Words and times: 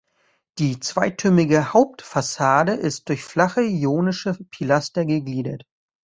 Die 0.57 0.79
zweitürmige 0.79 1.73
Hauptfassade 1.75 2.73
ist 2.73 3.07
durch 3.09 3.23
flache 3.23 3.61
ionische 3.61 4.33
Pilaster 4.49 5.05
gegliedert. 5.05 5.63